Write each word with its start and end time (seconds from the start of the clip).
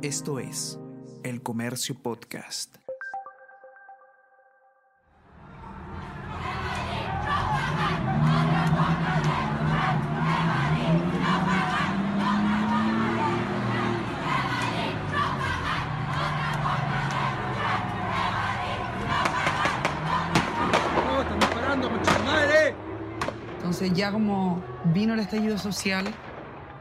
Esto 0.00 0.38
es 0.38 0.78
El 1.24 1.42
Comercio 1.42 2.00
Podcast. 2.00 2.76
Entonces 23.56 23.92
ya 23.94 24.12
como 24.12 24.62
vino 24.94 25.14
el 25.14 25.20
estallido 25.20 25.58
social, 25.58 26.06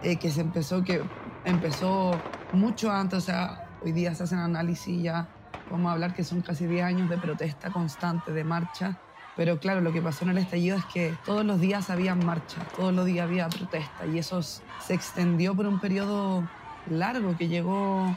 eh, 0.04 0.18
que 0.18 0.30
se 0.30 0.42
empezó, 0.42 0.84
que 0.84 1.02
empezó 1.46 2.12
mucho 2.54 2.92
antes, 2.92 3.20
o 3.20 3.22
sea, 3.22 3.68
hoy 3.84 3.92
día 3.92 4.14
se 4.16 4.24
hacen 4.24 4.40
análisis 4.40 5.02
ya, 5.02 5.28
vamos 5.70 5.90
a 5.90 5.94
hablar 5.94 6.14
que 6.14 6.24
son 6.24 6.42
casi 6.42 6.66
10 6.66 6.84
años 6.84 7.10
de 7.10 7.18
protesta 7.18 7.70
constante, 7.70 8.32
de 8.32 8.44
marcha, 8.44 8.98
pero 9.36 9.60
claro, 9.60 9.82
lo 9.82 9.92
que 9.92 10.02
pasó 10.02 10.26
en 10.26 10.32
el 10.32 10.40
estallido 10.40 10.78
es 10.78 10.86
que 10.86 11.16
todos 11.26 11.46
los 11.46 11.60
días 11.60 11.90
había 11.90 12.16
marcha, 12.16 12.58
todos 12.76 12.94
los 12.94 13.06
días 13.06 13.26
había 13.26 13.48
protesta 13.50 14.06
y 14.06 14.18
eso 14.18 14.42
se 14.42 14.94
extendió 14.94 15.56
por 15.56 15.68
un 15.68 15.80
periodo 15.80 16.48
largo 16.90 17.38
que 17.38 17.48
llegó 17.48 18.16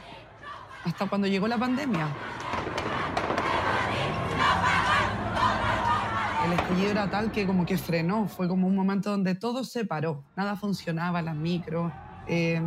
hasta 0.83 1.07
cuando 1.07 1.27
llegó 1.27 1.47
la 1.47 1.57
pandemia. 1.57 2.07
El 6.45 6.53
estallido 6.53 6.89
era 6.89 7.09
tal 7.09 7.31
que 7.31 7.45
como 7.45 7.65
que 7.65 7.77
frenó, 7.77 8.27
fue 8.27 8.47
como 8.47 8.65
un 8.67 8.75
momento 8.75 9.11
donde 9.11 9.35
todo 9.35 9.63
se 9.63 9.85
paró, 9.85 10.23
nada 10.35 10.55
funcionaba, 10.55 11.21
las 11.21 11.35
micros, 11.35 11.91
eh, 12.27 12.61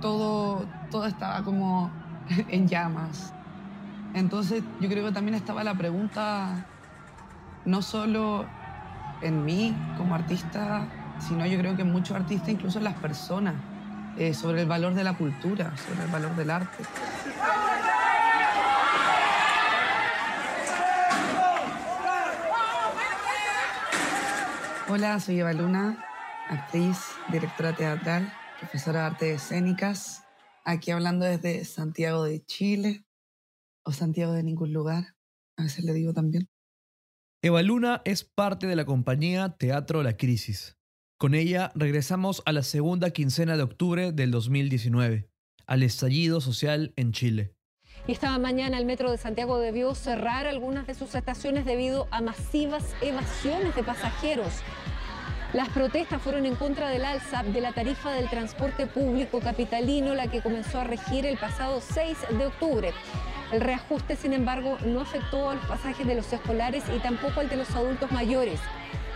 todo, 0.00 0.66
todo 0.90 1.06
estaba 1.06 1.42
como 1.42 1.90
en 2.48 2.68
llamas. 2.68 3.32
Entonces 4.14 4.62
yo 4.80 4.88
creo 4.88 5.04
que 5.04 5.12
también 5.12 5.34
estaba 5.34 5.62
la 5.64 5.74
pregunta, 5.74 6.66
no 7.64 7.82
solo 7.82 8.46
en 9.20 9.44
mí 9.44 9.76
como 9.96 10.14
artista, 10.14 10.86
sino 11.18 11.46
yo 11.46 11.58
creo 11.58 11.76
que 11.76 11.82
en 11.82 11.92
muchos 11.92 12.16
artistas, 12.16 12.48
incluso 12.48 12.78
en 12.78 12.84
las 12.84 12.94
personas, 12.94 13.54
eh, 14.16 14.32
sobre 14.32 14.62
el 14.62 14.68
valor 14.68 14.94
de 14.94 15.04
la 15.04 15.14
cultura, 15.14 15.76
sobre 15.76 16.04
el 16.04 16.10
valor 16.10 16.34
del 16.36 16.50
arte. 16.50 16.84
Hola, 24.88 25.20
soy 25.20 25.40
Eva 25.40 25.52
Luna, 25.52 25.96
actriz, 26.48 26.98
directora 27.28 27.72
teatral, 27.72 28.32
profesora 28.58 29.00
de 29.00 29.06
artes 29.06 29.42
escénicas, 29.42 30.24
aquí 30.64 30.90
hablando 30.90 31.24
desde 31.24 31.64
Santiago 31.64 32.24
de 32.24 32.44
Chile 32.44 33.04
o 33.84 33.92
Santiago 33.92 34.32
de 34.32 34.42
ningún 34.42 34.72
lugar, 34.72 35.16
a 35.56 35.62
veces 35.64 35.84
le 35.84 35.92
digo 35.92 36.12
también. 36.12 36.48
Eva 37.42 37.62
Luna 37.62 38.02
es 38.04 38.24
parte 38.24 38.66
de 38.66 38.76
la 38.76 38.84
compañía 38.84 39.56
Teatro 39.56 40.02
La 40.02 40.16
Crisis. 40.16 40.76
Con 41.18 41.34
ella 41.34 41.70
regresamos 41.74 42.42
a 42.44 42.52
la 42.52 42.62
segunda 42.62 43.10
quincena 43.10 43.56
de 43.56 43.62
octubre 43.62 44.12
del 44.12 44.30
2019, 44.30 45.30
al 45.66 45.82
estallido 45.82 46.40
social 46.40 46.92
en 46.96 47.12
Chile. 47.12 47.54
Y 48.06 48.12
esta 48.12 48.36
mañana 48.38 48.78
el 48.78 48.86
Metro 48.86 49.10
de 49.10 49.18
Santiago 49.18 49.58
debió 49.58 49.94
cerrar 49.94 50.46
algunas 50.46 50.86
de 50.86 50.94
sus 50.94 51.14
estaciones 51.14 51.64
debido 51.64 52.08
a 52.10 52.20
masivas 52.20 52.94
evasiones 53.00 53.74
de 53.74 53.82
pasajeros. 53.82 54.62
Las 55.56 55.70
protestas 55.70 56.20
fueron 56.20 56.44
en 56.44 56.54
contra 56.54 56.90
del 56.90 57.02
alza 57.02 57.42
de 57.42 57.62
la 57.62 57.72
tarifa 57.72 58.10
del 58.10 58.28
transporte 58.28 58.86
público 58.86 59.40
capitalino, 59.40 60.14
la 60.14 60.26
que 60.26 60.42
comenzó 60.42 60.80
a 60.80 60.84
regir 60.84 61.24
el 61.24 61.38
pasado 61.38 61.80
6 61.80 62.18
de 62.36 62.44
octubre. 62.44 62.92
El 63.50 63.62
reajuste, 63.62 64.16
sin 64.16 64.34
embargo, 64.34 64.76
no 64.84 65.00
afectó 65.00 65.48
a 65.48 65.54
los 65.54 65.64
pasajes 65.64 66.06
de 66.06 66.14
los 66.14 66.30
escolares 66.30 66.84
y 66.94 66.98
tampoco 66.98 67.40
al 67.40 67.48
de 67.48 67.56
los 67.56 67.70
adultos 67.74 68.12
mayores. 68.12 68.60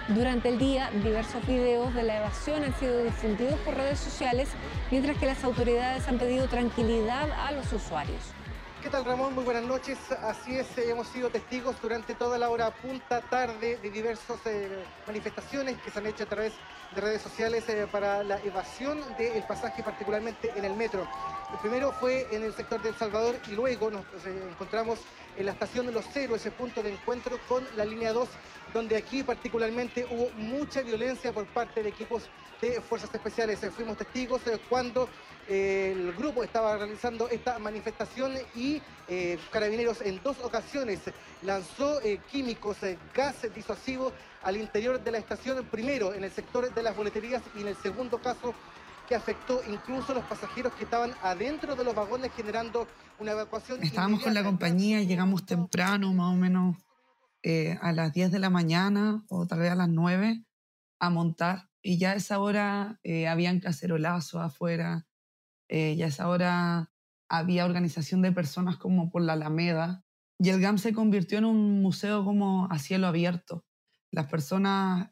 Durante 0.08 0.48
el 0.48 0.58
día, 0.58 0.88
diversos 1.04 1.46
videos 1.46 1.92
de 1.92 2.04
la 2.04 2.16
evasión 2.16 2.64
han 2.64 2.74
sido 2.76 3.04
difundidos 3.04 3.60
por 3.60 3.74
redes 3.74 3.98
sociales, 3.98 4.48
mientras 4.90 5.18
que 5.18 5.26
las 5.26 5.44
autoridades 5.44 6.08
han 6.08 6.16
pedido 6.16 6.48
tranquilidad 6.48 7.30
a 7.32 7.52
los 7.52 7.70
usuarios. 7.70 8.39
¿Qué 8.82 8.88
tal 8.88 9.04
Ramón? 9.04 9.34
Muy 9.34 9.44
buenas 9.44 9.64
noches. 9.64 9.98
Así 10.22 10.56
es, 10.56 10.66
eh, 10.78 10.90
hemos 10.90 11.06
sido 11.08 11.28
testigos 11.28 11.76
durante 11.82 12.14
toda 12.14 12.38
la 12.38 12.48
hora 12.48 12.70
punta, 12.70 13.20
tarde, 13.20 13.76
de 13.76 13.90
diversas 13.90 14.38
eh, 14.46 14.84
manifestaciones 15.06 15.76
que 15.82 15.90
se 15.90 15.98
han 15.98 16.06
hecho 16.06 16.24
a 16.24 16.26
través 16.26 16.54
de 16.94 17.00
redes 17.00 17.22
sociales 17.22 17.68
eh, 17.68 17.86
para 17.90 18.24
la 18.24 18.38
evasión 18.40 19.00
del 19.16 19.42
pasaje, 19.44 19.82
particularmente 19.82 20.50
en 20.56 20.64
el 20.64 20.74
metro. 20.74 21.06
El 21.52 21.58
primero 21.58 21.92
fue 21.92 22.26
en 22.32 22.42
el 22.42 22.54
sector 22.54 22.82
de 22.82 22.88
El 22.88 22.94
Salvador 22.96 23.36
y 23.48 23.52
luego 23.52 23.90
nos 23.90 24.04
eh, 24.26 24.48
encontramos 24.50 24.98
en 25.36 25.46
la 25.46 25.52
estación 25.52 25.86
de 25.86 25.92
Los 25.92 26.06
Cero, 26.12 26.34
ese 26.34 26.50
punto 26.50 26.82
de 26.82 26.92
encuentro 26.92 27.38
con 27.48 27.64
la 27.76 27.84
línea 27.84 28.12
2, 28.12 28.28
donde 28.74 28.96
aquí 28.96 29.22
particularmente 29.22 30.06
hubo 30.10 30.30
mucha 30.36 30.82
violencia 30.82 31.32
por 31.32 31.46
parte 31.46 31.82
de 31.82 31.90
equipos 31.90 32.28
de 32.60 32.80
fuerzas 32.80 33.12
especiales. 33.14 33.62
Eh, 33.62 33.70
Fuimos 33.70 33.96
testigos 33.96 34.46
eh, 34.46 34.58
cuando 34.68 35.08
eh, 35.48 35.92
el 35.96 36.12
grupo 36.12 36.44
estaba 36.44 36.76
realizando 36.76 37.28
esta 37.28 37.58
manifestación 37.58 38.34
y 38.54 38.80
eh, 39.08 39.38
Carabineros 39.50 40.00
en 40.02 40.22
dos 40.22 40.38
ocasiones 40.44 41.00
lanzó 41.42 42.00
eh, 42.02 42.20
químicos, 42.30 42.82
eh, 42.84 42.96
gas 43.12 43.34
disuasivo 43.52 44.12
al 44.42 44.56
interior 44.56 45.02
de 45.02 45.10
la 45.10 45.18
estación, 45.18 45.64
primero 45.66 46.14
en 46.14 46.22
el 46.22 46.30
sector 46.30 46.72
de 46.72 46.82
las 46.82 46.96
boleterías 46.96 47.42
y 47.56 47.62
en 47.62 47.68
el 47.68 47.76
segundo 47.76 48.18
caso 48.18 48.54
que 49.08 49.16
afectó 49.16 49.60
incluso 49.68 50.12
a 50.12 50.14
los 50.14 50.24
pasajeros 50.24 50.72
que 50.74 50.84
estaban 50.84 51.12
adentro 51.22 51.74
de 51.74 51.82
los 51.82 51.96
vagones 51.96 52.30
generando 52.36 52.86
una 53.18 53.32
evacuación. 53.32 53.82
Estábamos 53.82 54.22
con 54.22 54.32
la 54.32 54.44
compañía, 54.44 55.02
llegamos 55.02 55.44
temprano, 55.44 56.12
más 56.14 56.32
o 56.32 56.36
menos 56.36 56.76
a 57.80 57.90
las 57.92 58.12
10 58.12 58.30
de 58.30 58.38
la 58.38 58.50
mañana 58.50 59.24
o 59.28 59.48
tal 59.48 59.58
vez 59.58 59.72
a 59.72 59.74
las 59.74 59.88
9 59.88 60.44
a 61.00 61.10
montar. 61.10 61.69
Y 61.82 61.98
ya 61.98 62.12
a 62.12 62.14
esa 62.16 62.40
hora 62.40 63.00
eh, 63.02 63.28
habían 63.28 63.60
cacerolazos 63.60 64.40
afuera, 64.42 65.06
eh, 65.68 65.96
ya 65.96 66.06
a 66.06 66.08
esa 66.08 66.28
hora 66.28 66.92
había 67.28 67.64
organización 67.66 68.22
de 68.22 68.32
personas 68.32 68.78
como 68.78 69.10
por 69.10 69.22
la 69.22 69.34
Alameda. 69.34 70.04
Y 70.38 70.50
el 70.50 70.60
GAM 70.60 70.78
se 70.78 70.94
convirtió 70.94 71.38
en 71.38 71.46
un 71.46 71.82
museo 71.82 72.24
como 72.24 72.68
a 72.70 72.78
cielo 72.78 73.06
abierto. 73.08 73.66
Las 74.12 74.28
personas, 74.28 75.10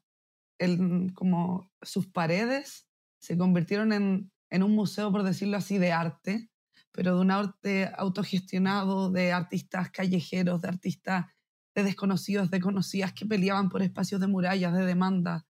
el- 0.59 1.13
como 1.15 1.73
sus 1.83 2.07
paredes, 2.09 2.89
se 3.21 3.37
convirtieron 3.39 3.93
en, 3.93 4.33
en 4.51 4.63
un 4.63 4.75
museo, 4.75 5.13
por 5.13 5.23
decirlo 5.25 5.57
así, 5.57 5.79
de 5.79 5.93
arte 5.93 6.51
pero 6.93 7.15
de 7.15 7.21
un 7.21 7.31
arte 7.31 7.91
autogestionado, 7.97 9.11
de 9.13 9.33
artistas 9.33 9.91
callejeros, 9.91 10.63
de 10.63 10.69
artistas 10.69 11.27
de 11.75 11.85
desconocidos, 11.85 12.51
de 12.51 12.61
conocidas 12.61 13.13
que 13.15 13.27
peleaban 13.27 13.69
por 13.71 13.83
espacios 13.83 14.21
de 14.21 14.27
murallas, 14.29 14.75
de 14.75 14.85
demanda. 14.85 15.48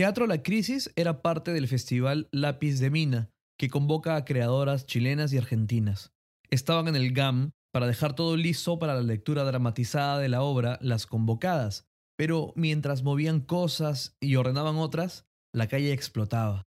Teatro 0.00 0.26
La 0.26 0.42
Crisis 0.42 0.90
era 0.96 1.20
parte 1.20 1.52
del 1.52 1.68
festival 1.68 2.30
Lápiz 2.32 2.78
de 2.78 2.88
Mina, 2.88 3.28
que 3.58 3.68
convoca 3.68 4.16
a 4.16 4.24
creadoras 4.24 4.86
chilenas 4.86 5.30
y 5.34 5.36
argentinas. 5.36 6.14
Estaban 6.48 6.88
en 6.88 6.96
el 6.96 7.12
GAM 7.12 7.50
para 7.70 7.86
dejar 7.86 8.14
todo 8.14 8.38
listo 8.38 8.78
para 8.78 8.94
la 8.94 9.02
lectura 9.02 9.44
dramatizada 9.44 10.18
de 10.18 10.30
la 10.30 10.40
obra 10.40 10.78
Las 10.80 11.04
Convocadas, 11.04 11.86
pero 12.16 12.54
mientras 12.56 13.02
movían 13.02 13.40
cosas 13.40 14.16
y 14.20 14.36
ordenaban 14.36 14.76
otras, 14.76 15.26
la 15.52 15.68
calle 15.68 15.92
explotaba. 15.92 16.66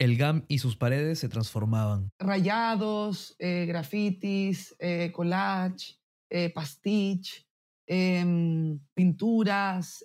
El 0.00 0.16
GAM 0.16 0.46
y 0.48 0.60
sus 0.60 0.74
paredes 0.74 1.18
se 1.18 1.28
transformaban. 1.28 2.08
Rayados, 2.18 3.36
eh, 3.40 3.66
grafitis, 3.66 4.74
eh, 4.78 5.12
collage, 5.12 5.98
eh, 6.30 6.48
pastiche, 6.48 7.44
em, 7.86 8.80
pinturas. 8.94 10.02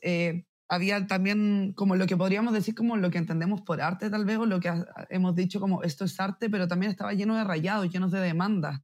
Había 0.69 1.07
también 1.07 1.73
como 1.75 1.95
lo 1.95 2.05
que 2.05 2.15
podríamos 2.15 2.53
decir 2.53 2.75
como 2.75 2.95
lo 2.95 3.09
que 3.09 3.17
entendemos 3.17 3.61
por 3.61 3.81
arte 3.81 4.09
tal 4.09 4.25
vez, 4.25 4.37
o 4.37 4.45
lo 4.45 4.59
que 4.59 4.71
hemos 5.09 5.35
dicho 5.35 5.59
como 5.59 5.83
esto 5.83 6.05
es 6.05 6.19
arte, 6.19 6.49
pero 6.49 6.67
también 6.67 6.91
estaba 6.91 7.13
lleno 7.13 7.35
de 7.35 7.43
rayados, 7.43 7.89
llenos 7.89 8.11
de 8.11 8.19
demandas. 8.19 8.79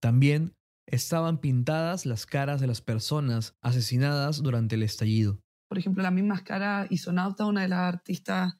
También 0.00 0.54
estaban 0.86 1.38
pintadas 1.38 2.06
las 2.06 2.26
caras 2.26 2.60
de 2.60 2.66
las 2.66 2.80
personas 2.80 3.56
asesinadas 3.60 4.42
durante 4.42 4.74
el 4.74 4.82
estallido. 4.82 5.40
por 5.68 5.78
ejemplo, 5.78 6.02
la 6.02 6.10
misma 6.10 6.42
cara 6.44 6.86
Isonauta, 6.88 7.44
una 7.44 7.60
de 7.62 7.68
las 7.68 7.94
artistas 7.94 8.54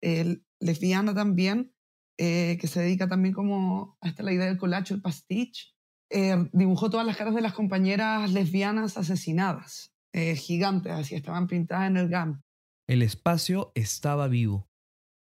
eh, 0.00 0.38
lesbiana 0.60 1.12
también, 1.12 1.74
eh, 2.18 2.56
que 2.60 2.68
se 2.68 2.80
dedica 2.80 3.08
también 3.08 3.34
como 3.34 3.98
a 4.00 4.08
esta 4.08 4.22
la 4.22 4.32
idea 4.32 4.46
del 4.46 4.58
collage, 4.58 4.94
el 4.94 5.02
pastiche, 5.02 5.72
eh, 6.10 6.36
dibujó 6.52 6.88
todas 6.88 7.06
las 7.06 7.16
caras 7.16 7.34
de 7.34 7.40
las 7.40 7.52
compañeras 7.52 8.32
lesbianas 8.32 8.96
asesinadas, 8.96 9.91
eh, 10.12 10.36
gigantes, 10.36 10.92
así 10.92 11.14
estaban 11.14 11.46
pintadas 11.46 11.88
en 11.88 11.96
el 11.96 12.08
GAM. 12.08 12.42
El 12.88 13.02
espacio 13.02 13.72
estaba 13.74 14.28
vivo. 14.28 14.68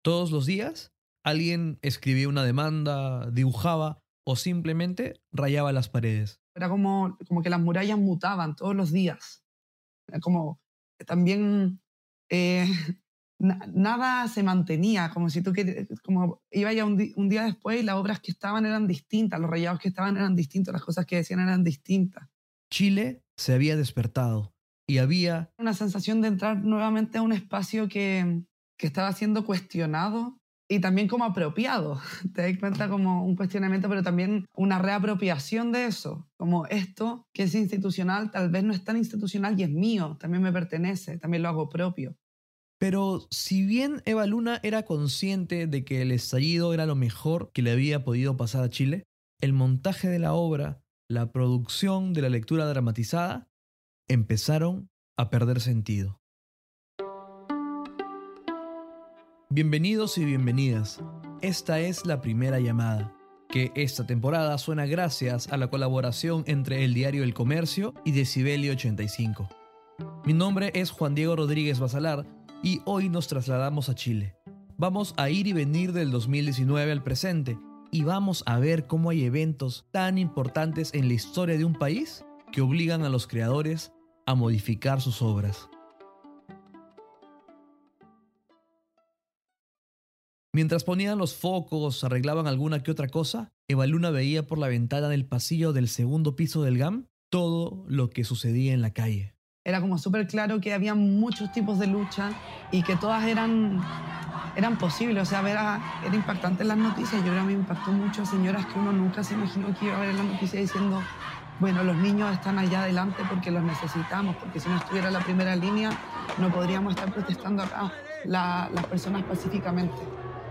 Todos 0.04 0.32
los 0.32 0.46
días 0.46 0.94
alguien 1.24 1.80
escribía 1.82 2.30
una 2.30 2.44
demanda, 2.44 3.30
dibujaba 3.32 4.00
o 4.26 4.36
simplemente 4.36 5.22
rayaba 5.32 5.72
las 5.72 5.90
paredes. 5.90 6.40
Era 6.56 6.70
como, 6.70 7.18
como 7.28 7.42
que 7.42 7.50
las 7.50 7.60
murallas 7.60 7.98
mutaban 7.98 8.56
todos 8.56 8.76
los 8.76 8.92
días. 8.92 9.44
Era 10.08 10.20
como 10.20 10.62
también 11.06 11.82
eh, 12.30 12.68
nada 13.40 14.28
se 14.28 14.44
mantenía, 14.44 15.10
como 15.14 15.30
si 15.30 15.42
tú 15.42 15.54
como 16.04 16.42
iba 16.52 16.74
ya 16.74 16.86
un, 16.86 17.14
un, 17.16 17.30
día 17.30 17.44
después 17.44 17.80
y 17.80 17.84
las 17.84 17.96
obras 17.96 18.20
que 18.20 18.32
estaban 18.32 18.66
eran 18.66 18.88
distintas, 18.88 19.40
los 19.40 19.50
rayados 19.50 19.80
que 19.80 19.90
estaban 19.90 20.18
eran 20.18 20.36
distintos, 20.36 20.74
las 20.74 20.84
cosas 20.84 21.06
que 21.06 21.18
decían 21.18 21.40
eran 21.40 21.64
distintas. 21.64 22.30
Chile 22.72 23.24
se 23.38 23.54
había 23.54 23.76
despertado 23.78 24.57
y 24.88 25.00
había 25.00 25.52
una 25.58 25.74
sensación 25.74 26.22
de 26.22 26.30
entrar 26.30 26.64
nuevamente 26.64 27.18
a 27.18 27.22
un 27.22 27.34
espacio 27.34 27.88
que, 27.88 28.44
que 28.78 28.88
estaba 28.88 29.12
siendo 29.12 29.46
cuestionado 29.46 30.38
y 30.70 30.80
también 30.80 31.08
como 31.08 31.26
apropiado. 31.26 32.00
Te 32.34 32.42
das 32.42 32.60
cuenta 32.60 32.90
como 32.90 33.26
un 33.26 33.36
cuestionamiento, 33.36 33.90
pero 33.90 34.04
también 34.04 34.46
una 34.56 34.80
reapropiación 34.80 35.72
de 35.72 35.86
eso. 35.86 36.28
Como 36.38 36.66
esto 36.68 37.28
que 37.34 37.44
es 37.44 37.56
institucional, 37.56 38.32
tal 38.32 38.50
vez 38.50 38.64
no 38.64 38.74
es 38.74 38.84
tan 38.84 38.98
institucional 38.98 39.60
y 39.60 39.64
es 39.64 39.70
mío, 39.70 40.18
también 40.20 40.44
me 40.44 40.52
pertenece, 40.52 41.18
también 41.18 41.44
lo 41.44 41.50
hago 41.50 41.70
propio. 41.70 42.16
Pero 42.80 43.28
si 43.32 43.66
bien 43.66 44.04
Eva 44.06 44.28
Luna 44.28 44.60
era 44.62 44.84
consciente 44.84 45.66
de 45.66 45.84
que 45.84 46.04
el 46.04 46.12
estallido 46.12 46.74
era 46.74 46.86
lo 46.86 46.96
mejor 46.96 47.52
que 47.52 47.64
le 47.64 47.72
había 47.72 48.04
podido 48.04 48.38
pasar 48.38 48.64
a 48.64 48.70
Chile, 48.70 49.04
el 49.42 49.52
montaje 49.52 50.08
de 50.08 50.20
la 50.20 50.34
obra, 50.34 50.82
la 51.10 51.32
producción 51.32 52.14
de 52.14 52.22
la 52.22 52.30
lectura 52.30 52.66
dramatizada, 52.68 53.48
empezaron 54.10 54.90
a 55.18 55.30
perder 55.30 55.60
sentido. 55.60 56.22
Bienvenidos 59.50 60.18
y 60.18 60.24
bienvenidas. 60.24 61.02
Esta 61.42 61.80
es 61.82 62.06
la 62.06 62.22
primera 62.22 62.60
llamada, 62.60 63.14
que 63.50 63.72
esta 63.76 64.06
temporada 64.08 64.58
suena 64.60 64.86
gracias 64.86 65.52
a 65.52 65.58
la 65.58 65.70
colaboración 65.70 66.46
entre 66.48 66.86
el 66.86 66.94
diario 66.94 67.24
El 67.24 67.34
Comercio 67.34 67.94
y 68.06 68.12
Decibelio 68.12 68.72
85. 68.74 69.50
Mi 70.26 70.34
nombre 70.34 70.72
es 70.74 70.92
Juan 70.92 71.14
Diego 71.14 71.36
Rodríguez 71.36 71.80
Basalar 71.80 72.26
y 72.64 72.82
hoy 72.86 73.10
nos 73.10 73.28
trasladamos 73.28 73.90
a 73.90 73.96
Chile. 73.96 74.38
Vamos 74.78 75.16
a 75.18 75.30
ir 75.30 75.48
y 75.48 75.54
venir 75.54 75.92
del 75.92 76.12
2019 76.12 76.92
al 76.94 77.04
presente 77.04 77.58
y 77.92 78.04
vamos 78.04 78.44
a 78.46 78.58
ver 78.58 78.88
cómo 78.88 79.10
hay 79.10 79.26
eventos 79.26 79.86
tan 79.92 80.18
importantes 80.18 80.94
en 80.94 81.10
la 81.10 81.14
historia 81.14 81.58
de 81.58 81.66
un 81.66 81.74
país 81.74 82.24
que 82.54 82.62
obligan 82.62 83.04
a 83.04 83.10
los 83.10 83.28
creadores 83.28 83.92
a 84.28 84.36
modificar 84.36 85.02
sus 85.02 85.24
obras. 85.24 85.70
Mientras 90.54 90.84
ponían 90.84 91.18
los 91.18 91.36
focos, 91.36 92.04
arreglaban 92.04 92.46
alguna 92.46 92.84
que 92.84 92.92
otra 92.92 93.08
cosa, 93.08 93.54
Eva 93.68 93.88
Luna 93.88 94.10
veía 94.10 94.46
por 94.46 94.58
la 94.58 94.68
ventana 94.68 95.08
del 95.08 95.26
pasillo 95.26 95.72
del 95.72 95.88
segundo 95.88 96.36
piso 96.36 96.62
del 96.62 96.78
GAM 96.78 97.08
todo 97.30 97.86
lo 97.88 98.10
que 98.10 98.24
sucedía 98.24 98.74
en 98.74 98.82
la 98.82 98.92
calle. 98.92 99.36
Era 99.64 99.82
como 99.82 99.98
súper 99.98 100.28
claro 100.28 100.60
que 100.60 100.74
había 100.74 100.96
muchos 100.96 101.52
tipos 101.52 101.80
de 101.80 101.88
lucha 101.88 102.32
y 102.72 102.84
que 102.84 102.96
todas 102.96 103.26
eran, 103.26 103.82
eran 104.56 104.78
posibles. 104.78 105.24
O 105.24 105.26
sea, 105.26 105.40
era, 105.50 106.02
era 106.06 106.16
impactante 106.16 106.64
en 106.64 106.70
las 106.70 106.78
noticias. 106.78 107.24
Yo 107.24 107.32
creo 107.32 107.42
que 107.42 107.54
me 107.54 107.60
impactó 107.60 107.92
mucho 107.92 108.26
señoras 108.26 108.66
que 108.66 108.80
uno 108.80 108.92
nunca 108.92 109.24
se 109.24 109.36
imaginó 109.36 109.78
que 109.78 109.86
iba 109.86 109.98
a 109.98 110.00
ver 110.00 110.10
en 110.10 110.18
las 110.18 110.26
noticias 110.26 110.62
diciendo, 110.62 111.02
bueno, 111.60 111.84
los 111.84 111.96
niños 111.96 112.32
están 112.34 112.60
allá 112.60 112.84
adelante 112.84 113.24
porque 113.30 113.52
los 113.52 113.64
necesitamos, 113.64 114.36
porque 114.36 114.60
si 114.60 114.70
no 114.70 114.78
estuviera 114.78 115.10
la 115.10 115.20
primera 115.20 115.56
línea 115.56 115.92
no 116.38 116.50
podríamos 116.52 116.94
estar 116.94 117.12
protestando 117.12 117.64
acá 117.64 117.92
las 118.24 118.86
personas 118.88 119.24
pacíficamente. 119.24 119.96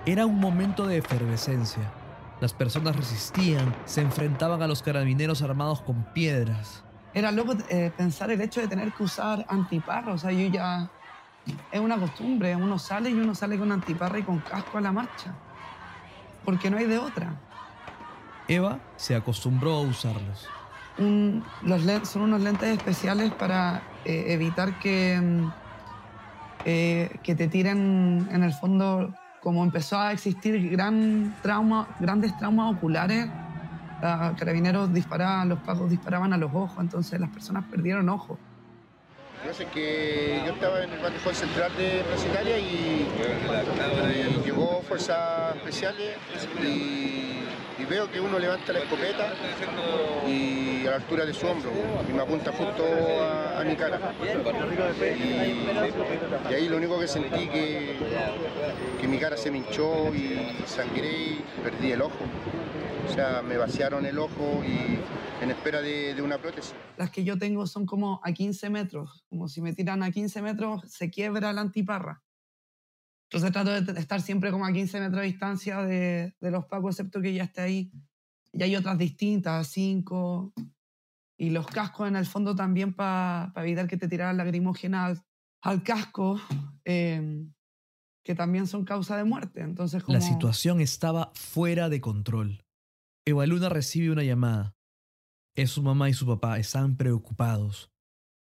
Era 0.05 0.27
un 0.27 0.39
momento 0.39 0.87
de 0.87 0.99
efervescencia. 0.99 1.83
Las 2.41 2.53
personas 2.53 2.97
resistían, 2.97 3.75
se 3.87 4.03
enfrentaban 4.03 4.63
a 4.63 4.67
los 4.67 4.83
carabineros 4.83 5.43
armados 5.43 5.81
con 5.81 6.05
piedras. 6.13 6.83
Era 7.15 7.33
loco 7.33 7.55
eh, 7.71 7.91
pensar 7.97 8.31
el 8.31 8.41
hecho 8.41 8.61
de 8.61 8.69
tener 8.69 8.93
que 8.93 9.03
usar 9.03 9.47
antiparra. 9.49 10.13
O 10.13 10.19
sea, 10.19 10.33
yo 10.33 10.49
ya. 10.49 10.91
Es 11.73 11.81
una 11.81 11.97
costumbre. 11.97 12.55
Uno 12.55 12.79
sale 12.79 13.11
y 13.11 13.15
uno 13.15 13.35
sale 13.35 13.59
con 13.59 13.73
antiparra 13.73 14.19
y 14.19 14.23
con 14.23 14.41
casco 14.41 14.79
a 14.79 14.81
la 14.81 14.93
marcha. 14.93 15.35
Porque 16.45 16.71
no 16.71 16.77
hay 16.77 16.87
de 16.87 16.99
otra. 16.99 17.35
Eva 18.49 18.81
se 18.97 19.15
acostumbró 19.15 19.73
a 19.73 19.81
usarlos. 19.81 20.47
Son 20.97 22.23
unos 22.23 22.41
lentes 22.41 22.69
especiales 22.71 23.33
para 23.33 23.83
eh, 24.05 24.27
evitar 24.29 24.79
que, 24.79 25.21
mm, 25.21 25.53
eh, 26.65 27.17
que 27.23 27.35
te 27.35 27.49
tiren 27.49 28.29
en 28.31 28.43
el 28.43 28.53
fondo 28.53 29.15
como 29.43 29.63
empezó 29.63 29.99
a 29.99 30.13
existir 30.13 30.71
gran 30.71 31.37
trauma, 31.41 31.87
grandes 32.01 32.37
traumas 32.37 32.75
oculares, 32.75 33.29
los 34.03 34.37
carabineros 34.37 34.93
disparaban, 34.93 35.49
los 35.49 35.61
pagos 35.61 35.89
disparaban 35.89 36.33
a 36.33 36.37
los 36.37 36.53
ojos, 36.53 36.77
entonces 36.81 37.21
las 37.21 37.31
personas 37.31 37.65
perdieron 37.71 38.09
ojos. 38.09 38.39
Sé 39.53 39.67
que 39.67 40.43
yo 40.45 40.53
estaba 40.53 40.83
en 40.83 40.91
el 40.91 40.99
batallón 40.99 41.35
central 41.35 41.71
de 41.77 42.03
Plaza 42.03 42.27
y, 42.59 43.07
y 44.41 44.45
llegó 44.45 44.83
Fuerzas 44.83 45.55
Especiales 45.57 46.17
y 46.61 47.26
y 47.79 47.85
veo 47.85 48.11
que 48.11 48.21
uno 48.21 48.39
levanta 48.39 48.73
la 48.73 48.81
escopeta 48.81 49.33
y 50.27 50.87
a 50.87 50.91
la 50.91 50.97
altura 50.97 51.27
de 51.27 51.35
su 51.35 51.47
hombro 51.47 51.71
y 52.09 52.13
me 52.13 52.23
apunta 52.23 52.53
justo 52.53 52.85
a, 53.23 53.63
mi 53.65 53.77
cara. 53.77 54.15
Y, 56.49 56.55
ahí 56.55 56.69
lo 56.69 56.77
único 56.77 56.99
que 56.99 57.09
sentí 57.09 57.49
que, 57.49 57.97
que 59.01 59.09
mi 59.09 59.19
cara 59.19 59.37
se 59.37 59.51
me 59.51 59.59
hinchó 59.59 60.15
y 60.15 60.65
sangré 60.67 61.11
y 61.11 61.45
perdí 61.63 61.93
el 61.93 62.03
ojo. 62.03 62.19
O 63.09 63.13
sea, 63.13 63.43
me 63.43 63.57
vaciaron 63.57 64.05
el 64.07 64.19
ojo 64.19 64.63
y 64.65 64.99
en 65.43 65.51
espera 65.51 65.81
de, 65.81 66.15
de, 66.15 66.23
una 66.23 66.39
prótesis. 66.39 66.75
Las 66.97 67.11
que 67.11 67.25
yo 67.25 67.39
tengo 67.39 67.67
son 67.67 67.87
como 67.87 68.21
a 68.25 68.33
15 68.33 68.71
metros, 68.71 69.25
como 69.29 69.49
si 69.49 69.61
me 69.61 69.73
tiran 69.73 70.03
a 70.03 70.11
15 70.11 70.43
metros 70.43 70.83
se 70.91 71.11
quiebra 71.11 71.53
la 71.53 71.61
antiparra. 71.61 72.23
Entonces 73.29 73.53
trato 73.53 73.71
de 73.71 74.01
estar 74.01 74.21
siempre 74.23 74.51
como 74.53 74.67
a 74.67 74.73
15 74.73 75.01
metros 75.01 75.21
de 75.21 75.27
distancia 75.27 75.83
de, 75.83 76.37
de 76.41 76.51
los 76.51 76.67
pacos, 76.67 76.95
excepto 76.95 77.21
que 77.21 77.35
ya 77.35 77.45
esté 77.45 77.61
ahí. 77.61 77.93
Y 78.53 78.63
hay 78.63 78.77
otras 78.77 78.97
distintas, 78.97 79.67
5. 79.69 80.55
Y 81.39 81.51
los 81.51 81.67
cascos 81.67 82.09
en 82.09 82.17
el 82.17 82.25
fondo 82.25 82.55
también 82.55 82.95
para 82.95 83.53
evitar 83.57 83.89
que 83.89 83.97
te 83.97 84.09
tiraran 84.09 84.37
lagrimógena 84.37 85.07
al, 85.07 85.23
al 85.61 85.83
casco, 85.83 86.41
eh, 86.85 87.45
que 88.25 88.35
también 88.35 88.67
son 88.67 88.85
causa 88.85 89.17
de 89.17 89.25
muerte. 89.25 89.61
Entonces, 89.61 90.03
como... 90.03 90.17
La 90.17 90.25
situación 90.25 90.81
estaba 90.81 91.33
fuera 91.35 91.89
de 91.89 92.01
control. 92.01 92.65
Eva 93.27 93.45
Luna 93.47 93.69
recibe 93.69 94.11
una 94.11 94.23
llamada. 94.23 94.77
Es 95.57 95.73
su 95.73 95.83
mamá 95.83 96.09
y 96.09 96.15
su 96.15 96.27
papá, 96.27 96.59
están 96.59 96.97
preocupados. 96.97 97.91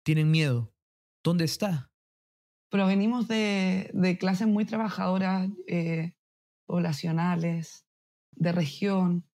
Tienen 0.04 0.30
miedo. 0.30 0.74
¿Dónde 1.22 1.44
está? 1.44 1.91
Provenimos 2.72 3.28
de, 3.28 3.90
de 3.92 4.16
clases 4.16 4.48
muy 4.48 4.64
trabajadoras, 4.64 5.50
eh, 5.66 6.14
poblacionales, 6.64 7.86
de 8.30 8.50
región. 8.50 9.28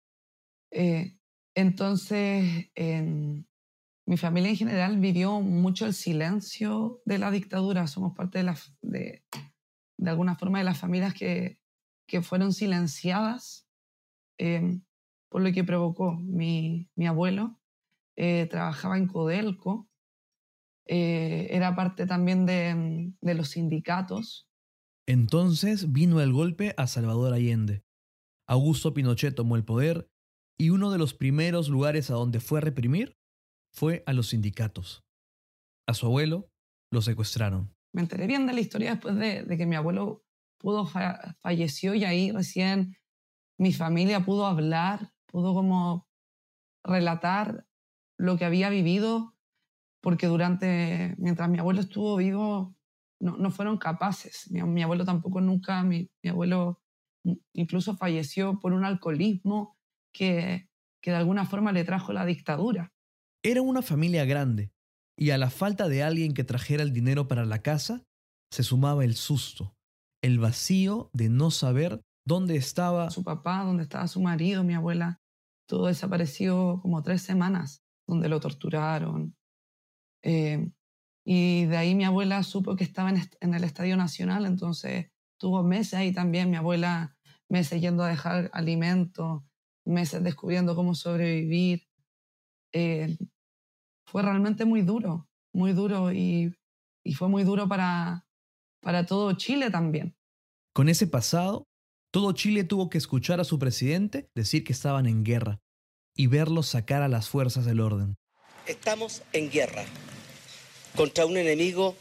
Eh, 0.73 1.17
entonces, 1.55 2.69
mi 4.07 4.17
familia 4.17 4.51
en 4.51 4.57
general 4.57 4.99
vivió 4.99 5.41
mucho 5.41 5.87
el 5.87 5.95
silencio 5.95 7.01
de 7.05 7.19
la 7.19 7.31
dictadura. 7.31 7.87
Somos 7.87 8.17
parte 8.17 8.39
de, 8.39 8.45
la, 8.45 8.59
de, 8.83 9.23
de 9.99 10.11
alguna 10.11 10.35
forma 10.35 10.59
de 10.59 10.65
las 10.65 10.79
familias 10.79 11.15
que, 11.15 11.61
fueron 12.23 12.53
silenciadas 12.53 13.69
eh, 14.39 14.81
por 15.29 15.43
lo 15.43 15.53
que 15.53 15.63
provocó. 15.63 16.17
Mi, 16.17 16.91
mi 16.97 17.07
abuelo 17.07 17.61
trabajaba 18.51 18.99
en 18.99 19.07
Codelco 19.07 19.88
eh, 20.89 21.49
era 21.51 21.77
parte 21.77 22.07
también 22.07 22.47
de, 22.47 23.13
de 23.21 23.35
los 23.35 23.51
sindicatos. 23.51 24.49
Entonces 25.07 25.93
vino 25.93 26.21
el 26.21 26.33
golpe 26.33 26.75
a 26.77 26.87
Salvador 26.87 27.33
Allende. 27.33 27.85
Augusto 28.47 28.95
Pinochet 28.95 29.35
tomó 29.35 29.57
el 29.57 29.65
poder 29.65 30.11
y 30.59 30.71
uno 30.71 30.91
de 30.91 30.99
los 30.99 31.15
primeros 31.15 31.69
lugares 31.69 32.11
a 32.11 32.15
donde 32.15 32.41
fue 32.41 32.59
a 32.59 32.63
reprimir 32.63 33.17
fue 33.73 34.03
a 34.07 34.13
los 34.13 34.29
sindicatos. 34.29 35.05
A 35.87 35.95
su 35.95 36.07
abuelo 36.07 36.51
lo 36.91 37.03
secuestraron. 37.03 37.75
Me 37.95 38.03
enteré 38.03 38.27
bien 38.27 38.47
de 38.47 38.55
la 38.55 38.61
historia 38.61 38.93
después 38.93 39.17
de, 39.17 39.45
de 39.45 39.57
que 39.57 39.67
mi 39.67 39.77
abuelo 39.77 40.25
pudo 40.59 40.87
falleció 41.39 41.95
y 41.95 42.05
ahí 42.05 42.33
recién 42.33 42.97
mi 43.59 43.73
familia 43.73 44.25
pudo 44.25 44.47
hablar, 44.47 45.13
pudo 45.27 45.55
como 45.55 46.09
relatar 46.85 47.67
lo 48.19 48.37
que 48.37 48.45
había 48.45 48.71
vivido 48.71 49.38
porque 50.01 50.27
durante, 50.27 51.15
mientras 51.19 51.49
mi 51.49 51.59
abuelo 51.59 51.81
estuvo 51.81 52.17
vivo, 52.17 52.77
no, 53.21 53.37
no 53.37 53.51
fueron 53.51 53.79
capaces. 53.79 54.51
Mi, 54.51 54.63
mi, 54.63 54.83
abuelo 54.83 55.05
tampoco 55.05 55.41
nunca, 55.41 55.83
mi, 55.83 56.11
mi, 56.23 56.31
abuelo 56.31 56.81
incluso 57.53 57.97
falleció 57.97 58.59
por 58.61 58.73
un 58.73 58.85
alcoholismo 58.85 59.77
que, 60.15 60.69
que 61.03 61.11
de 61.11 61.17
alguna 61.17 61.45
forma 61.45 61.73
le 61.73 61.85
trajo 61.85 62.13
la 62.13 62.25
dictadura. 62.25 62.93
Era 63.43 63.63
una 63.63 63.83
familia 63.83 64.25
grande 64.25 64.73
y 65.19 65.31
a 65.31 65.39
la 65.39 65.51
falta 65.51 65.89
de 65.89 66.03
alguien 66.03 66.33
que 66.33 66.45
trajera 66.45 66.83
el 66.83 66.93
dinero 66.93 67.27
para 67.27 67.45
la 67.45 67.61
casa, 67.61 68.05
se 68.53 68.63
sumaba 68.63 69.05
el 69.05 69.15
susto, 69.15 69.75
el 70.23 70.39
vacío 70.39 71.11
de 71.13 71.29
no 71.29 71.51
saber 71.51 72.01
dónde 72.25 72.57
estaba 72.57 73.11
su 73.11 73.25
papá, 73.25 73.65
dónde 73.65 73.83
estaba 73.83 74.07
su 74.07 74.21
marido, 74.21 74.63
mi 74.63 74.75
abuela. 74.75 75.21
Todo 75.69 75.87
desapareció 75.87 76.79
como 76.83 77.03
tres 77.03 77.23
semanas, 77.23 77.83
donde 78.07 78.29
lo 78.29 78.41
torturaron, 78.41 79.35
eh, 80.29 80.71
Y 81.25 81.65
de 81.67 81.77
ahí 81.77 81.95
mi 81.95 82.05
abuela 82.05 82.43
supo 82.43 82.77
que 82.77 82.85
estaba 82.85 83.11
en, 83.11 83.55
el 83.55 83.65
Estadio 83.65 83.97
Nacional, 83.97 84.47
entonces 84.47 85.11
tuvo 85.39 85.63
meses 85.63 85.95
ahí 85.95 86.13
también, 86.13 86.51
mi 86.51 86.57
abuela 86.57 87.17
meses 87.49 87.81
yendo 87.81 88.03
a 88.03 88.09
dejar 88.09 88.51
alimento, 88.53 89.45
meses 89.87 90.23
descubriendo 90.23 90.75
cómo 90.75 90.95
sobrevivir. 90.95 91.87
Eh, 92.73 93.17
fue 94.07 94.23
realmente 94.23 94.67
muy 94.67 94.83
duro, 94.83 95.29
muy 95.55 95.73
duro 95.73 96.13
y, 96.13 96.55
y 97.03 97.15
fue 97.15 97.29
muy 97.29 97.45
duro 97.45 97.69
para, 97.69 98.27
para 98.81 99.07
todo 99.07 99.33
Chile 99.33 99.71
también. 99.71 100.15
Con 100.75 100.91
ese 100.91 101.07
pasado, 101.07 101.67
todo 102.11 102.33
Chile 102.33 102.65
tuvo 102.65 102.91
que 102.91 102.99
escuchar 102.99 103.41
a 103.41 103.45
su 103.45 103.59
presidente 103.59 104.31
decir 104.35 104.65
que 104.65 104.73
estaban 104.73 105.07
en 105.07 105.25
guerra 105.25 105.61
y 106.15 106.27
verlos 106.27 106.67
sacar 106.69 107.03
a 107.03 107.09
las 107.09 107.29
fuerzas 107.31 107.65
del 107.65 107.81
orden. 107.81 108.17
Estamos 108.67 109.23
en 109.33 109.51
guerra 109.51 109.85
contra 110.97 111.27
un 111.27 111.37
enemigo 111.37 111.95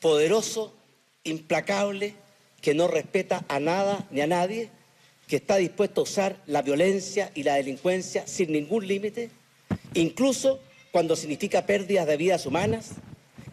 poderoso, 0.00 0.74
implacable, 1.24 2.14
que 2.60 2.74
no 2.74 2.88
respeta 2.88 3.44
a 3.48 3.60
nada 3.60 4.06
ni 4.10 4.20
a 4.20 4.26
nadie, 4.26 4.70
que 5.26 5.36
está 5.36 5.56
dispuesto 5.56 6.00
a 6.00 6.04
usar 6.04 6.42
la 6.46 6.62
violencia 6.62 7.30
y 7.34 7.42
la 7.42 7.54
delincuencia 7.54 8.26
sin 8.26 8.52
ningún 8.52 8.86
límite, 8.86 9.30
incluso 9.94 10.60
cuando 10.90 11.16
significa 11.16 11.66
pérdidas 11.66 12.06
de 12.06 12.16
vidas 12.16 12.46
humanas, 12.46 12.92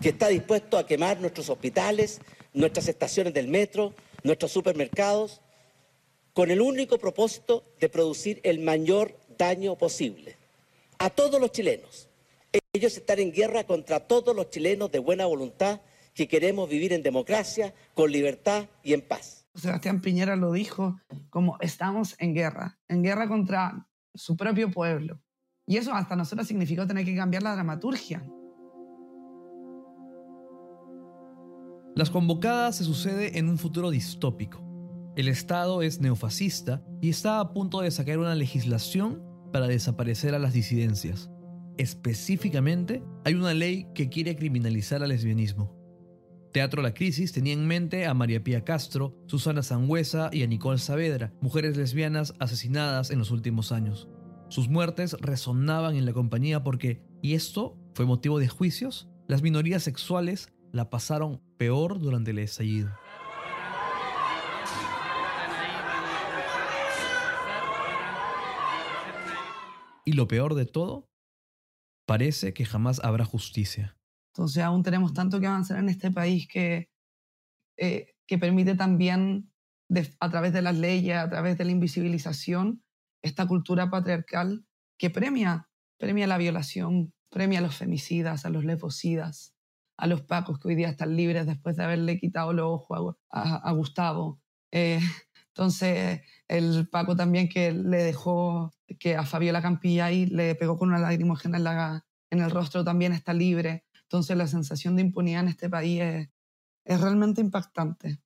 que 0.01 0.09
está 0.09 0.29
dispuesto 0.29 0.77
a 0.77 0.87
quemar 0.87 1.19
nuestros 1.19 1.49
hospitales, 1.49 2.21
nuestras 2.53 2.87
estaciones 2.87 3.33
del 3.33 3.47
metro, 3.47 3.93
nuestros 4.23 4.51
supermercados, 4.51 5.41
con 6.33 6.51
el 6.51 6.61
único 6.61 6.97
propósito 6.97 7.63
de 7.79 7.89
producir 7.89 8.39
el 8.43 8.59
mayor 8.59 9.17
daño 9.37 9.77
posible 9.77 10.37
a 10.97 11.09
todos 11.09 11.39
los 11.39 11.51
chilenos. 11.51 12.07
Ellos 12.73 12.97
están 12.97 13.19
en 13.19 13.31
guerra 13.31 13.63
contra 13.63 14.01
todos 14.01 14.35
los 14.35 14.49
chilenos 14.49 14.91
de 14.91 14.99
buena 14.99 15.25
voluntad 15.25 15.81
que 16.13 16.27
queremos 16.27 16.69
vivir 16.69 16.93
en 16.93 17.03
democracia, 17.03 17.73
con 17.93 18.11
libertad 18.11 18.65
y 18.83 18.93
en 18.93 19.01
paz. 19.01 19.45
Sebastián 19.55 20.01
Piñera 20.01 20.35
lo 20.35 20.51
dijo 20.51 20.99
como 21.29 21.57
estamos 21.61 22.15
en 22.19 22.33
guerra, 22.33 22.77
en 22.87 23.03
guerra 23.03 23.27
contra 23.27 23.87
su 24.13 24.35
propio 24.35 24.71
pueblo. 24.71 25.21
Y 25.67 25.77
eso 25.77 25.93
hasta 25.93 26.15
nosotros 26.15 26.47
significó 26.47 26.85
tener 26.85 27.05
que 27.05 27.15
cambiar 27.15 27.43
la 27.43 27.53
dramaturgia. 27.53 28.23
Las 31.95 32.09
convocadas 32.09 32.75
se 32.75 32.83
sucede 32.83 33.39
en 33.39 33.47
un 33.47 33.57
futuro 33.57 33.89
distópico. 33.89 34.61
El 35.15 35.29
Estado 35.29 35.81
es 35.81 36.01
neofascista 36.01 36.83
y 37.01 37.09
está 37.09 37.39
a 37.39 37.53
punto 37.53 37.79
de 37.79 37.89
sacar 37.89 38.19
una 38.19 38.35
legislación 38.35 39.23
para 39.53 39.67
desaparecer 39.67 40.35
a 40.35 40.39
las 40.39 40.51
disidencias. 40.51 41.29
Específicamente, 41.77 43.03
hay 43.25 43.33
una 43.33 43.53
ley 43.53 43.87
que 43.93 44.07
quiere 44.07 44.35
criminalizar 44.35 45.03
al 45.03 45.09
lesbianismo. 45.09 45.75
Teatro 46.53 46.81
La 46.81 46.93
Crisis 46.93 47.33
tenía 47.33 47.51
en 47.51 47.67
mente 47.67 48.05
a 48.05 48.13
María 48.13 48.41
Pía 48.41 48.63
Castro, 48.63 49.13
Susana 49.27 49.61
Sangüesa 49.61 50.29
y 50.31 50.43
a 50.43 50.47
Nicole 50.47 50.77
Saavedra, 50.77 51.33
mujeres 51.41 51.75
lesbianas 51.75 52.33
asesinadas 52.39 53.11
en 53.11 53.19
los 53.19 53.29
últimos 53.31 53.73
años. 53.73 54.07
Sus 54.47 54.69
muertes 54.69 55.17
resonaban 55.19 55.97
en 55.97 56.05
la 56.05 56.13
compañía 56.13 56.63
porque, 56.63 57.01
y 57.21 57.33
esto 57.33 57.77
fue 57.93 58.05
motivo 58.05 58.39
de 58.39 58.47
juicios, 58.47 59.09
las 59.27 59.41
minorías 59.41 59.83
sexuales 59.83 60.53
la 60.71 60.89
pasaron 60.89 61.41
peor 61.57 61.99
durante 61.99 62.31
el 62.31 62.39
estallido. 62.39 62.89
Y 70.05 70.13
lo 70.13 70.27
peor 70.29 70.53
de 70.53 70.65
todo, 70.65 71.09
parece 72.05 72.53
que 72.53 72.65
jamás 72.65 73.03
habrá 73.03 73.25
justicia. 73.25 73.97
Entonces 74.33 74.63
aún 74.63 74.83
tenemos 74.83 75.13
tanto 75.13 75.39
que 75.39 75.47
avanzar 75.47 75.79
en 75.79 75.89
este 75.89 76.11
país 76.11 76.47
que, 76.47 76.89
eh, 77.77 78.15
que 78.27 78.37
permite 78.37 78.75
también, 78.75 79.51
a 80.19 80.29
través 80.29 80.51
de 80.53 80.61
las 80.61 80.75
leyes, 80.75 81.17
a 81.17 81.29
través 81.29 81.57
de 81.57 81.65
la 81.65 81.71
invisibilización, 81.71 82.83
esta 83.23 83.47
cultura 83.47 83.89
patriarcal 83.89 84.65
que 84.99 85.09
premia, 85.09 85.69
premia 85.97 86.27
la 86.27 86.37
violación, 86.37 87.13
premia 87.29 87.59
a 87.59 87.61
los 87.61 87.75
femicidas, 87.75 88.45
a 88.45 88.49
los 88.49 88.65
lefocidas, 88.65 89.55
a 89.97 90.07
los 90.07 90.21
pacos 90.21 90.59
que 90.59 90.69
hoy 90.69 90.75
día 90.75 90.89
están 90.89 91.15
libres 91.15 91.45
después 91.45 91.75
de 91.75 91.83
haberle 91.83 92.19
quitado 92.19 92.53
los 92.53 92.65
ojos 92.65 93.15
a, 93.31 93.71
Gustavo. 93.71 94.41
Eh, 94.71 94.99
entonces, 95.55 96.19
el 96.49 96.89
Paco 96.89 97.15
también 97.15 97.47
que 97.47 97.71
le 97.71 98.03
dejó 98.03 98.73
que 98.99 99.15
a 99.15 99.23
Fabiola 99.23 99.61
Campilla 99.61 100.11
y 100.11 100.25
le 100.25 100.53
pegó 100.55 100.77
con 100.77 100.89
una 100.89 100.99
lagrimógena 100.99 101.57
en, 101.57 101.63
la, 101.63 102.05
en 102.29 102.41
el 102.41 102.51
rostro 102.51 102.83
también 102.83 103.13
está 103.13 103.33
libre. 103.33 103.85
Entonces, 104.01 104.35
la 104.35 104.47
sensación 104.47 104.97
de 104.97 105.03
impunidad 105.03 105.43
en 105.43 105.47
este 105.47 105.69
país 105.69 106.01
es, 106.01 106.29
es 106.83 106.99
realmente 106.99 107.39
impactante. 107.39 108.19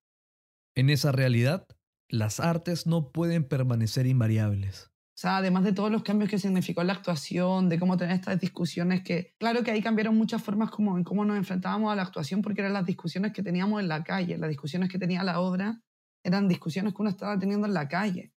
En 0.73 0.89
esa 0.89 1.11
realidad, 1.11 1.67
las 2.07 2.39
artes 2.39 2.87
no 2.87 3.11
pueden 3.11 3.47
permanecer 3.47 4.07
invariables. 4.07 4.87
O 4.87 5.21
sea, 5.21 5.37
además 5.37 5.65
de 5.65 5.73
todos 5.73 5.91
los 5.91 6.01
cambios 6.01 6.31
que 6.31 6.39
significó 6.39 6.83
la 6.83 6.93
actuación, 6.93 7.69
de 7.69 7.77
cómo 7.77 7.95
tener 7.95 8.15
estas 8.15 8.39
discusiones, 8.39 9.03
que 9.03 9.35
claro 9.37 9.61
que 9.63 9.69
ahí 9.69 9.83
cambiaron 9.83 10.17
muchas 10.17 10.41
formas 10.41 10.71
como 10.71 10.97
en 10.97 11.03
cómo 11.03 11.25
nos 11.25 11.37
enfrentábamos 11.37 11.93
a 11.93 11.95
la 11.95 12.01
actuación, 12.01 12.41
porque 12.41 12.61
eran 12.61 12.73
las 12.73 12.87
discusiones 12.87 13.33
que 13.33 13.43
teníamos 13.43 13.79
en 13.81 13.87
la 13.87 14.03
calle, 14.03 14.39
las 14.39 14.49
discusiones 14.49 14.89
que 14.89 14.97
tenía 14.97 15.23
la 15.23 15.39
obra, 15.39 15.83
eran 16.23 16.47
discusiones 16.47 16.93
que 16.93 17.01
uno 17.01 17.09
estaba 17.09 17.37
teniendo 17.37 17.67
en 17.67 17.73
la 17.73 17.87
calle. 17.87 18.33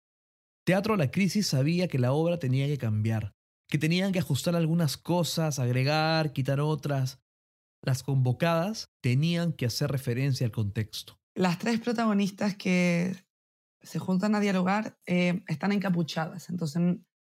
Teatro 0.65 0.97
La 0.97 1.11
Crisis 1.11 1.49
sabía 1.49 1.89
que 1.89 1.99
la 1.99 2.13
obra 2.13 2.39
tenía 2.39 2.67
que 2.67 2.79
cambiar, 2.79 3.35
que 3.69 3.79
tenían 3.79 4.13
que 4.13 4.21
ajustar 4.21 4.55
algunas 4.55 4.97
cosas, 4.97 5.59
agregar, 5.59 6.33
quitar 6.33 6.61
otras. 6.61 7.21
Las 7.83 8.03
convocadas 8.03 8.93
tenían 9.01 9.53
que 9.53 9.67
hacer 9.67 9.91
referencia 9.91 10.47
al 10.47 10.53
contexto. 10.53 11.19
Las 11.35 11.59
tres 11.59 11.81
protagonistas 11.81 12.57
que 12.57 13.17
se 13.83 13.99
juntan 13.99 14.35
a 14.35 14.41
dialogar, 14.41 14.99
eh, 15.07 15.43
están 15.49 15.73
encapuchadas. 15.73 16.49
Entonces, 16.49 16.81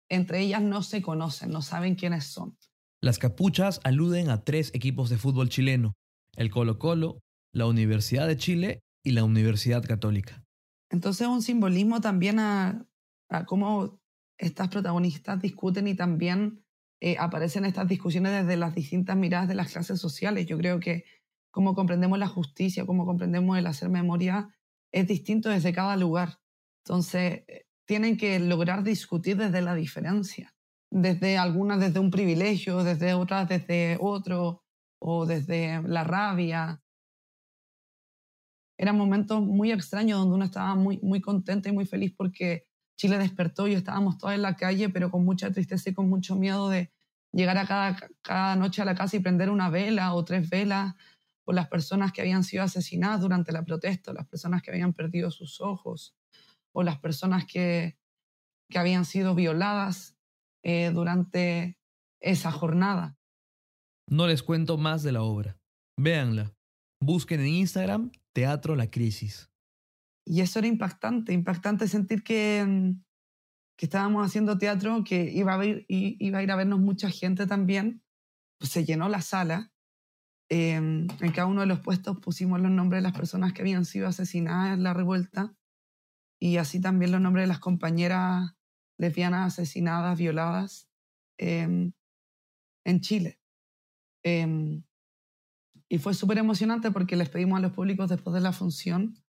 entre 0.10 0.40
ellas 0.40 0.62
no 0.62 0.82
se 0.84 1.02
conocen, 1.02 1.52
no 1.52 1.62
saben 1.62 1.96
quiénes 1.96 2.26
son. 2.26 2.58
Las 3.02 3.20
capuchas 3.20 3.80
aluden 3.84 4.30
a 4.30 4.44
tres 4.44 4.72
equipos 4.74 5.10
de 5.10 5.18
fútbol 5.18 5.50
chileno, 5.50 5.94
el 6.36 6.50
Colo 6.50 6.80
Colo, 6.80 7.20
la 7.52 7.66
Universidad 7.66 8.28
de 8.28 8.38
Chile 8.38 8.80
y 9.08 9.12
la 9.12 9.24
Universidad 9.24 9.86
Católica. 9.86 10.44
Entonces, 10.90 11.28
un 11.28 11.42
simbolismo 11.42 12.02
también 12.02 12.40
a, 12.40 12.86
cómo 13.46 14.02
estas 14.38 14.68
protagonistas 14.68 15.42
discuten 15.42 15.88
y 15.88 15.96
también 15.96 16.66
eh, 17.00 17.16
aparecen 17.18 17.64
estas 17.64 17.88
discusiones 17.88 18.34
desde 18.34 18.58
las 18.58 18.76
distintas 18.76 19.16
miradas 19.16 19.48
de 19.48 19.56
las 19.56 19.72
clases 19.72 20.02
sociales. 20.02 20.46
Yo 20.46 20.58
creo 20.58 20.82
que 20.82 21.06
cómo 21.52 21.74
comprendemos 21.74 22.20
la 22.20 22.28
justicia, 22.28 22.86
cómo 22.86 23.06
comprendemos 23.06 23.58
el 23.58 23.68
hacer 23.68 23.88
memoria, 23.88 24.54
es 24.92 25.08
distinto 25.08 25.50
desde 25.50 25.72
cada 25.72 25.96
lugar. 25.96 26.40
Entonces, 26.84 27.44
eh, 27.48 27.66
tienen 27.86 28.18
que 28.18 28.38
lograr 28.40 28.84
discutir 28.84 29.38
desde 29.38 29.62
la 29.62 29.74
diferencia, 29.74 30.54
desde 30.92 31.38
algunas 31.38 31.80
desde 31.80 32.00
un 32.00 32.12
privilegio, 32.12 32.84
desde 32.84 33.14
otras 33.14 33.48
desde 33.48 33.98
otro, 34.02 34.66
o 35.00 35.26
desde 35.26 35.82
la 35.84 36.04
rabia. 36.04 36.82
Eran 38.78 38.98
momentos 38.98 39.42
muy 39.42 39.72
extraños 39.72 40.20
donde 40.20 40.36
uno 40.36 40.46
estaba 40.46 40.76
muy, 40.76 41.00
muy 41.00 41.20
contenta 41.22 41.70
y 41.70 41.72
muy 41.72 41.86
feliz 41.86 42.14
porque 42.16 42.68
Chile 42.98 43.18
despertó 43.18 43.68
y 43.68 43.74
estábamos 43.74 44.18
todos 44.18 44.34
en 44.34 44.42
la 44.42 44.56
calle, 44.56 44.90
pero 44.90 45.10
con 45.12 45.24
mucha 45.26 45.52
tristeza 45.52 45.90
y 45.90 45.94
con 45.94 46.10
mucho 46.10 46.36
miedo 46.36 46.70
de 46.70 46.92
llegar 47.32 47.58
a 47.58 47.66
cada, 47.66 47.98
cada 48.22 48.56
noche 48.56 48.82
a 48.82 48.86
la 48.86 48.96
casa 48.96 49.18
y 49.18 49.20
prender 49.20 49.50
una 49.50 49.70
vela 49.70 50.14
o 50.14 50.24
tres 50.24 50.50
velas 50.50 50.96
por 51.44 51.56
las 51.56 51.68
personas 51.68 52.12
que 52.12 52.22
habían 52.22 52.44
sido 52.44 52.64
asesinadas 52.64 53.22
durante 53.22 53.52
la 53.52 53.64
protesta, 53.64 54.14
las 54.14 54.28
personas 54.28 54.62
que 54.62 54.72
habían 54.72 54.94
perdido 54.94 55.32
sus 55.32 55.62
ojos, 55.62 56.16
o 56.74 56.84
las 56.84 57.00
personas 57.00 57.46
que, 57.46 57.98
que 58.70 58.78
habían 58.78 59.06
sido 59.06 59.34
violadas 59.34 60.18
eh, 60.64 60.92
durante 60.94 61.80
esa 62.20 62.52
jornada. 62.52 63.18
No 64.10 64.28
les 64.28 64.44
cuento 64.44 64.78
más 64.78 65.04
de 65.04 65.12
la 65.12 65.24
obra. 65.24 65.58
Véanla. 65.98 66.54
Busquen 67.02 67.42
en 67.42 67.48
Instagram 67.48 68.12
Teatro 68.38 68.76
La 68.76 68.90
Crisis. 68.92 69.50
Y 70.26 70.42
eso 70.42 70.60
era 70.60 70.68
impactante, 70.68 71.34
impactante 71.34 71.88
sentir 71.88 72.24
que, 72.24 72.64
mm, 72.68 73.04
que 73.78 73.86
estábamos 73.88 74.26
haciendo 74.26 74.58
teatro, 74.58 75.04
que 75.04 75.32
iba 75.32 75.60
a, 75.60 75.66
ir, 75.66 75.86
iba 75.88 76.40
a 76.40 76.44
ir 76.44 76.52
a 76.52 76.56
vernos 76.56 76.80
mucha 76.80 77.10
gente 77.10 77.48
también. 77.48 78.04
Pues 78.60 78.72
se 78.72 78.86
llenó 78.86 79.10
la 79.10 79.22
sala 79.22 79.72
Em, 80.50 81.08
en 81.20 81.32
cada 81.34 81.48
uno 81.48 81.62
de 81.62 81.68
los 81.68 81.82
puestos 81.82 82.20
pusimos 82.20 82.62
los 82.62 82.72
nombres 82.72 83.00
de 83.00 83.10
las 83.10 83.18
personas 83.18 83.52
que 83.52 83.62
habían 83.62 83.84
sido 83.84 84.08
asesinadas 84.08 84.74
en 84.74 84.84
la 84.84 84.94
revuelta 84.94 85.54
y 86.40 86.56
así 86.58 86.80
también 86.80 87.12
los 87.12 87.20
nombres 87.20 87.44
de 87.44 87.48
las 87.48 87.60
compañeras 87.60 88.54
lesbianas 88.98 89.54
asesinadas, 89.54 90.18
violadas 90.18 90.88
em, 91.38 91.92
en 92.86 93.02
Chile. 93.02 93.40
Em, 94.24 94.84
y 95.90 96.00
fue 96.00 96.14
súper 96.14 96.38
emocionante 96.38 96.92
porque 96.92 97.16
les 97.16 97.30
pedimos 97.30 97.58
a 97.58 97.62
los 97.62 97.72
públicos 97.72 98.10
después 98.10 98.34
de 98.34 98.42
la 98.42 98.52
función 98.52 99.24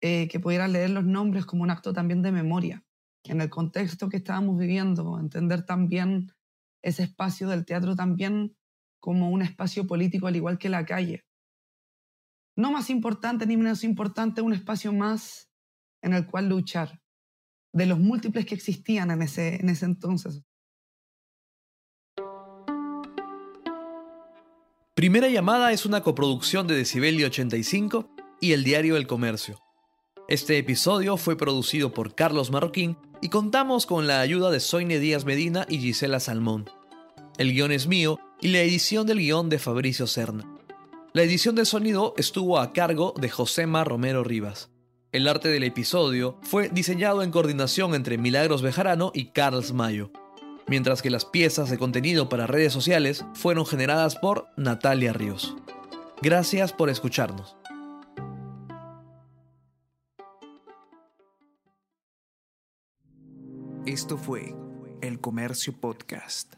eh, 0.00 0.28
que 0.28 0.40
pudieran 0.40 0.72
leer 0.72 0.90
los 0.90 1.04
nombres 1.04 1.46
como 1.46 1.62
un 1.62 1.70
acto 1.70 1.92
también 1.92 2.22
de 2.22 2.32
memoria, 2.32 2.84
en 3.24 3.40
el 3.40 3.50
contexto 3.50 4.08
que 4.08 4.16
estábamos 4.16 4.58
viviendo, 4.58 5.18
entender 5.18 5.64
también 5.64 6.32
ese 6.82 7.04
espacio 7.04 7.48
del 7.48 7.64
teatro 7.64 7.96
también 7.96 8.56
como 9.00 9.30
un 9.30 9.42
espacio 9.42 9.86
político 9.86 10.26
al 10.26 10.36
igual 10.36 10.58
que 10.58 10.68
la 10.68 10.84
calle. 10.84 11.24
No 12.56 12.72
más 12.72 12.90
importante 12.90 13.46
ni 13.46 13.56
menos 13.56 13.84
importante, 13.84 14.42
un 14.42 14.52
espacio 14.52 14.92
más 14.92 15.50
en 16.02 16.12
el 16.12 16.26
cual 16.26 16.48
luchar, 16.48 17.00
de 17.72 17.86
los 17.86 17.98
múltiples 17.98 18.46
que 18.46 18.54
existían 18.54 19.10
en 19.10 19.22
ese, 19.22 19.56
en 19.56 19.68
ese 19.68 19.84
entonces. 19.84 20.42
Primera 24.98 25.28
llamada 25.28 25.70
es 25.70 25.86
una 25.86 26.00
coproducción 26.00 26.66
de 26.66 26.74
Decibelio 26.74 27.28
85 27.28 28.10
y 28.40 28.50
el 28.50 28.64
Diario 28.64 28.96
El 28.96 29.06
Comercio. 29.06 29.62
Este 30.26 30.58
episodio 30.58 31.16
fue 31.16 31.36
producido 31.36 31.94
por 31.94 32.16
Carlos 32.16 32.50
Marroquín 32.50 32.98
y 33.22 33.28
contamos 33.28 33.86
con 33.86 34.08
la 34.08 34.20
ayuda 34.20 34.50
de 34.50 34.58
Soine 34.58 34.98
Díaz 34.98 35.24
Medina 35.24 35.66
y 35.68 35.78
Gisela 35.78 36.18
Salmón. 36.18 36.68
El 37.36 37.52
guion 37.52 37.70
es 37.70 37.86
mío 37.86 38.18
y 38.40 38.48
la 38.48 38.58
edición 38.58 39.06
del 39.06 39.20
guion 39.20 39.48
de 39.48 39.60
Fabricio 39.60 40.08
Serna. 40.08 40.52
La 41.12 41.22
edición 41.22 41.54
de 41.54 41.64
sonido 41.64 42.14
estuvo 42.16 42.58
a 42.58 42.72
cargo 42.72 43.14
de 43.20 43.28
Josema 43.28 43.84
Romero 43.84 44.24
Rivas. 44.24 44.72
El 45.12 45.28
arte 45.28 45.48
del 45.48 45.62
episodio 45.62 46.40
fue 46.42 46.70
diseñado 46.70 47.22
en 47.22 47.30
coordinación 47.30 47.94
entre 47.94 48.18
Milagros 48.18 48.62
Bejarano 48.62 49.12
y 49.14 49.26
Carlos 49.26 49.72
Mayo 49.72 50.10
mientras 50.68 51.02
que 51.02 51.10
las 51.10 51.24
piezas 51.24 51.70
de 51.70 51.78
contenido 51.78 52.28
para 52.28 52.46
redes 52.46 52.72
sociales 52.72 53.24
fueron 53.34 53.66
generadas 53.66 54.16
por 54.16 54.48
Natalia 54.56 55.12
Ríos. 55.12 55.56
Gracias 56.22 56.72
por 56.72 56.90
escucharnos. 56.90 57.56
Esto 63.86 64.18
fue 64.18 64.54
El 65.00 65.18
Comercio 65.20 65.72
Podcast. 65.80 66.54